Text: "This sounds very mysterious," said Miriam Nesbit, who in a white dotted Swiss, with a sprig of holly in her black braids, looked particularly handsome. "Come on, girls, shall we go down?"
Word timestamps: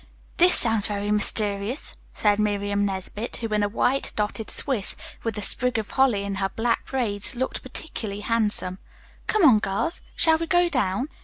"This 0.37 0.55
sounds 0.55 0.87
very 0.87 1.11
mysterious," 1.11 1.95
said 2.15 2.39
Miriam 2.39 2.87
Nesbit, 2.87 3.35
who 3.37 3.47
in 3.49 3.61
a 3.61 3.69
white 3.69 4.11
dotted 4.15 4.49
Swiss, 4.49 4.95
with 5.23 5.37
a 5.37 5.41
sprig 5.41 5.77
of 5.77 5.91
holly 5.91 6.23
in 6.23 6.33
her 6.41 6.49
black 6.49 6.87
braids, 6.87 7.35
looked 7.35 7.61
particularly 7.61 8.21
handsome. 8.21 8.79
"Come 9.27 9.43
on, 9.45 9.59
girls, 9.59 10.01
shall 10.15 10.39
we 10.39 10.47
go 10.47 10.67
down?" 10.69 11.07